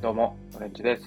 [0.00, 1.02] どうも、オレンジです。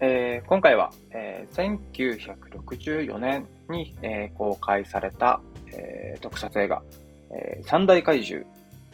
[0.00, 5.42] えー、今回は、えー、1964年に、えー、公開された、
[5.74, 6.82] えー、特撮映画、
[7.30, 8.46] えー、三大怪獣、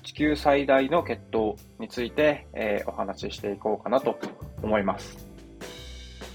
[0.02, 4.18] 地球最大の決闘について、えー、お話ししていこうかなと
[4.60, 5.16] 思います。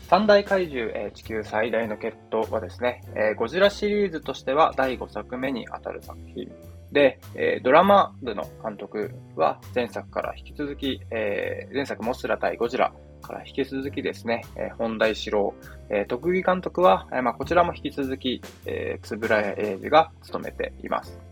[0.08, 6.50] 三大怪獣、えー、地球最大の決闘はですね、えー、ゴジラシリーズとしては第5作目にあたる作品
[6.92, 12.92] で、えー、ドラマ部の監督は前作から引き続き、えー、前作モスラ対ゴジラ
[13.22, 15.54] から引き続きですね、えー、本田四郎、
[15.90, 21.32] えー、特技監督は、えーまあ、こちらも引き続き、えー、つぶらや英二が務めています。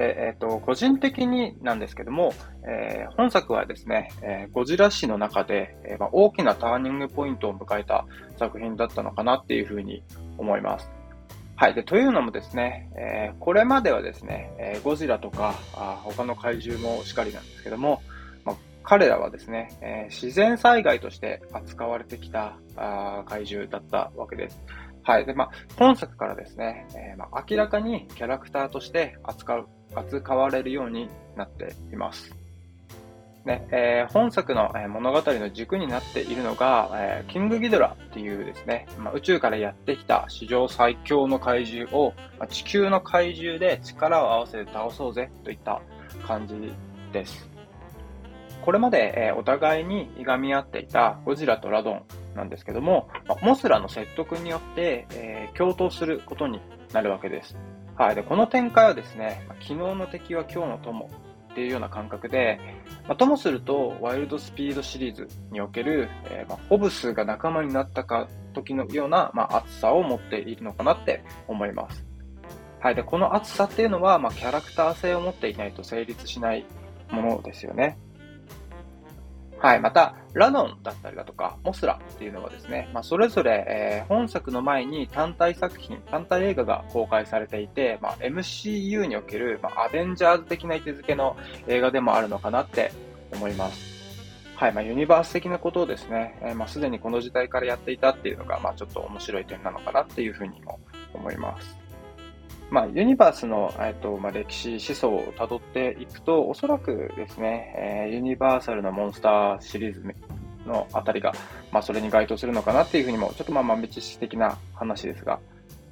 [0.00, 8.06] えー、と個人的になんですけども、えー、本作はですね、えー、ゴジラ史の中で、えーまあ、大きなターニングポイントを迎えた
[8.38, 10.04] 作品だったのかなっていうふうに
[10.36, 10.97] 思います。
[11.60, 11.74] はい。
[11.74, 18.00] で、というのもですね、えー、これまではですね、えー、ゴジラとかあ他の怪獣もしかりなんですけども、
[18.44, 24.62] まあ、彼らはですね、えー、自然災害として扱われてきたあ怪獣だったわけです。
[25.02, 25.26] はい。
[25.26, 32.32] で、まあ、本作からですね、えまあ、明らかにキャラクターとして扱う、扱われるようになっています。
[33.48, 45.80] ねえー、本作の、物語の軸になっているのが、えー、キングギドラっていうですね、まあ、宇宙からやってきた史上最強の怪獣を、まあ、地球の怪獣で力を合わせて倒そうぜといった
[46.26, 46.54] 感じ
[47.12, 47.48] です。
[48.60, 52.02] これまで、えー、お互いにいがみ合っていたゴジラとラドン
[52.36, 56.60] なんですけども、まあ、モスラの説得によって、え共闘することに
[56.92, 57.56] なるわけです。
[57.96, 58.14] はい。
[58.14, 61.10] で、この展開はですね、昨日の敵は今日の友
[61.58, 62.60] っていうような感覚で、
[63.08, 72.06] まあ、ともすると、ワイルドスピードシリーズにおける、えー、まあ、ホブスが仲間になったか時のような、まあ、熱さを持っているのかなって思います。
[72.78, 72.94] はい。
[72.94, 76.64] で、この熱さっていうのは、まあ、キャラクター性を持っていないと成立しない
[77.10, 77.98] ものですよね。
[79.60, 79.80] はい。
[79.80, 91.36] また、ラノンだったりだとか、モスラっていうのはですね、まあ、それぞれ、えー、本作の前に単体作品、単体映画が公開されていて、まあ、MCU における、まあ、アベンジャーズ的な位置づけの
[91.66, 92.92] 映画でもあるのかなって
[93.32, 93.98] 思います。
[94.54, 94.72] はい。
[94.72, 100.78] まあ、ユニバース的なことをですね、えー、まあ、すでにこの時代からやっていたっていうのが、まあ、ちょっと面白い点なのかなっていうふうにも
[101.12, 101.87] 思います。
[102.70, 110.02] まあ、ユニバースの、えっとまあ、歴史、思想をたどっていくと、おそらくですね、えー、ユニバーサルのモンスターシリーズ
[110.66, 111.32] のあたりが、
[111.72, 115.40] まあ、それに該当するのかなっていうふうにも、ちょっとまあ豆知識的な話ですが、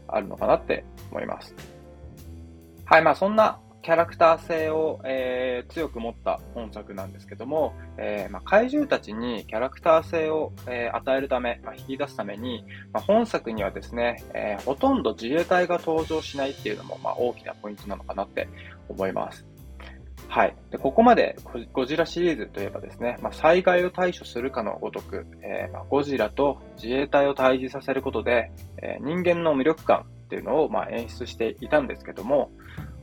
[0.08, 1.54] あるのかなって思います。
[2.84, 18.48] はい、まあそんなキャラクター性を、えー、強く持った本作なんですけども、えー、まあ、怪獣たちにキャラクター性を、えー、与えるため、まあ、引き出すために、まあ、本作にはですね、えほとんど自衛隊が登場しないっていうのも、ま大きなポイントなのかなって
[18.88, 19.46] 思います。
[20.26, 20.56] はい。
[20.72, 21.36] で、ここまで
[21.72, 28.50] ゴジラシリーズといえばですね、まあ、災害を対処するかのごとく、えー、まあ、ゴジラと自衛隊を対峙させることで、
[28.82, 32.50] えー、人間の魅力感っていうのをまあ演出していたんですけども、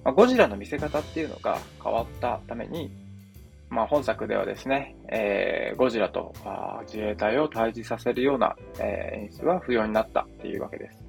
[0.04, 2.92] まあ、ゴジラの見せ方っていうのが変わったために、
[3.70, 11.00] まあ、本作ではですね、えー、ゴジラとあ自衛隊を対峙させるような、えー、演出は不要になったっていうわけです。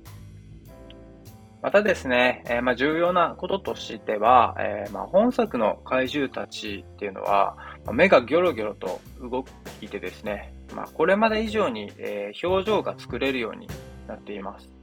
[1.64, 7.56] またですね、えー、まあ、重要なこととしては、え、まあ、本作の怪獣たちっていうのは、
[7.90, 9.46] 目がギョロギョロと動
[9.80, 13.66] いてですね、ま、これまで以上に、え、表情が作れるように
[14.06, 14.73] なっています。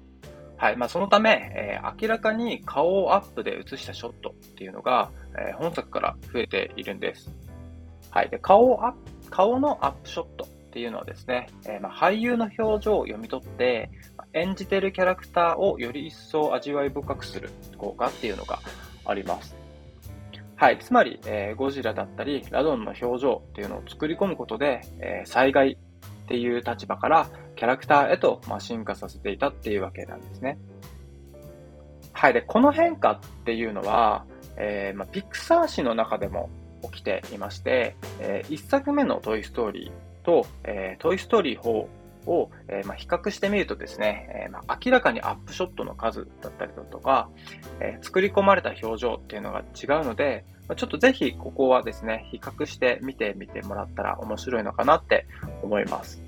[0.61, 0.77] はい。
[0.77, 7.31] まあ、そのため、えー、明らかに顔をアップで映したショットっていうのが、えー、本作から増えているんです。
[8.11, 8.29] はい。
[8.29, 8.93] で、顔ア
[9.31, 13.89] 顔のアップショットっていうのはですね、えー、まあ、俳優の表情を読み取って、
[14.33, 18.59] 演じてるキャラクターをより一層味わい深くする効果っていうのが
[19.03, 19.55] あります。
[20.57, 20.77] はい。
[20.77, 25.79] つまり、えー、ゴジラだったり、ラドンの表情っていうのを作り込むことで、えー、災害
[26.31, 30.57] っていう立場からキャラクターへと、まあ、進化させていたっていうわけなんですね。
[32.13, 32.33] はい。
[32.33, 34.25] で、この変化っていうのは、
[34.55, 36.49] えー、まあ、ピクサー誌の中でも
[36.83, 41.69] 起きていまして、えー、1作目のトイストーリーと、えー、トイストーリー4
[42.27, 47.29] を、えー、まあ、比較してみるとですね、えー、まあ、明らかにアップショットの数だったりだとか、
[47.81, 50.45] えー、作り込まれた表情っていうのが違うので、
[50.75, 55.25] ちょっとぜひここはですね、比較して見てみてもらったら面白いのかなって
[55.63, 56.21] 思います。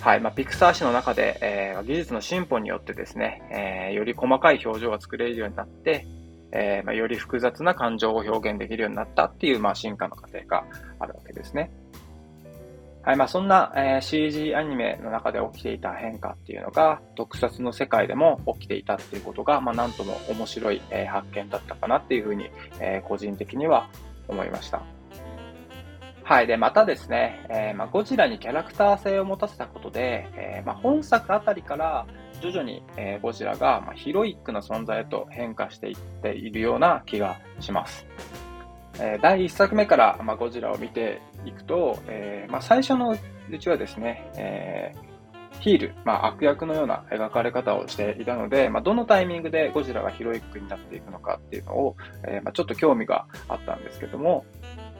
[0.00, 0.20] はい。
[0.20, 6.06] まあ、ピクサー誌の中で、えー、技術の進歩によってですね、えー、より細かい表情が作れるようになって、
[6.50, 10.64] えー、まあ、より複雑な感情を表現できるようになったっていう、まあ、進化の過程が
[10.98, 11.70] あるわけですね。
[13.04, 13.16] はい。
[13.16, 23.88] まあ、そんな、えー、CG アニメの中で起きていた変化っていうのが、特撮の世界でも起きていたっていうことが、まあ、なんとも面白い、えー、発見だったかなっていうふうに、えー、個人的には
[24.28, 24.82] 思いました。
[26.22, 26.46] はい。
[26.46, 32.06] で、またですね、えー、まあ、ゴジラにキャラクター性を持たせたことで、えー、まあ、本作あたりから
[32.40, 38.06] 徐々に、えー、ゴジラが、まあ、ヒロイックな存在へと変化していっているような気がします。
[39.00, 43.16] え第1作目から、まあ、ゴジラを見ていくと、えまあ、最初の
[43.50, 44.92] うちはですね、え
[45.62, 51.96] ヒール、まあ、悪役のような描かれ方をしていたので、まあ、どのタイミングでゴジラがヒロイックになっていくのかっていうのを、
[52.26, 54.44] えー、まあ、ちょっと興味があったんですけども、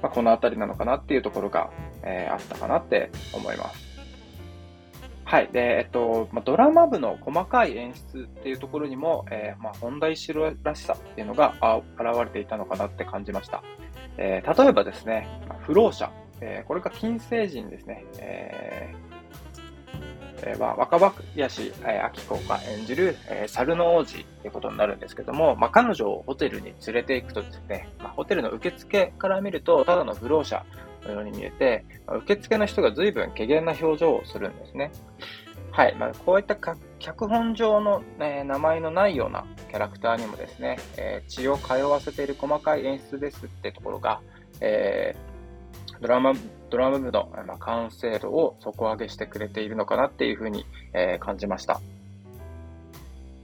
[0.00, 1.70] まあ、この辺りなのかなっていうところが、
[2.04, 3.92] え、あったかなって思います。
[5.24, 5.48] はい。
[5.50, 13.64] で、えっと、ま、ドラマ部の細かい演出っていうところにも、えー、まあ、本題城らしさっていうのがあ現れていたのかなって感じました。
[14.18, 15.26] えー、例えばですね、
[15.66, 16.12] 不老者、
[16.44, 19.12] えー、これが金星人ですね、えー
[20.44, 30.64] えー、まあ、若林、え、明子が演じる、えー、猿の王子ってことになるんですけども、まあ、彼女をホテルに連れて行くとですね、まあ、ホテルの受付から見ると、ただの不老者
[31.04, 34.90] のように見えて、まあ、受付の人が随分怪げな表情をするんですね。
[35.70, 35.94] はい。
[35.94, 36.56] まあ、こういった
[36.98, 44.20] 脚本上の、え、名前のないようなキャラクターにもですね、えー、血を通わせている細かい演出ですってところが、
[44.60, 45.31] えー
[46.02, 46.32] ドラマ、
[46.68, 51.80] ドラム部の、ま、完成度を底上げしてくれているのかなっていうふうに、え、感じました。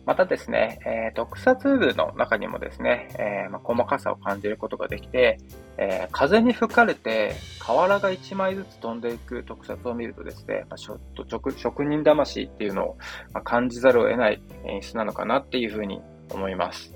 [0.04, 5.38] またですね、えー、特撮部の中にもですね、えー、ま、細かさを感じることができて、
[5.76, 11.26] えー、風に吹かれて瓦が1枚ずつ飛んでいく特撮を見るとですね、まあ、ちょっと
[11.58, 12.98] 職人魂っていうのを
[13.44, 16.00] 感じざるを得ない演出なのかなっていうふうに
[16.30, 16.90] 思います。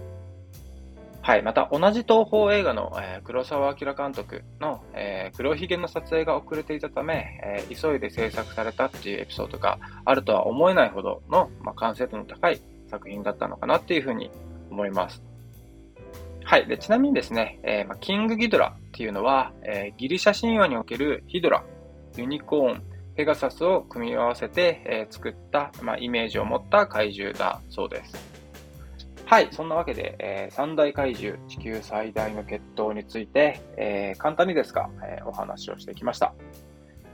[1.22, 1.42] はい。
[1.42, 12.60] また、同じ東宝映画の、えー、黒沢明監督の、えー、黒ひげの撮影が遅れていたため、えー、急いで制作されたっていうエピソードがあるとは思えないほどの、まあ、完成度の高い
[12.90, 14.32] 作品だったのかなっていうふうに
[14.69, 15.22] 思います。
[16.44, 16.66] はい。
[16.66, 21.64] で、ちなみにですね、え、まあ、キングギドラっていうのは、え、ギリシャ神話におけるヒドラ、
[22.16, 22.82] ユニコーン、
[23.14, 28.41] ペガサスを組み合わせて、え、作った、まあ、イメージを持った怪獣だそうです。
[29.26, 29.48] はい。
[29.50, 36.34] そんなわけで、えー、三大怪獣、地球最大の決闘について、えー、簡単にですが、えー、お話をしてきました。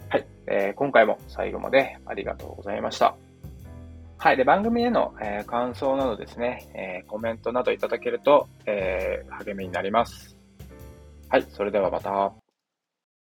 [0.09, 0.27] はい。
[0.47, 3.15] えー、今回も最後までありがとうございました。
[4.17, 4.37] はい。
[4.37, 10.37] で、番組への、えー、感想などですね、えー、コメントなどいただけると、えー、励みになります。
[11.29, 11.47] はい。
[11.49, 12.48] それではまた。